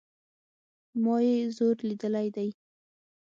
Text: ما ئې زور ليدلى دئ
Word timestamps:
ما 1.03 1.15
ئې 1.25 1.35
زور 1.55 1.75
ليدلى 1.87 2.25
دئ 2.35 2.49